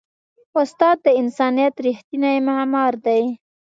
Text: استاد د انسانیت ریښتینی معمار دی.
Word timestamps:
استاد 0.61 0.97
د 1.05 1.07
انسانیت 1.21 1.75
ریښتینی 1.85 2.37
معمار 2.47 2.93
دی. 3.05 3.23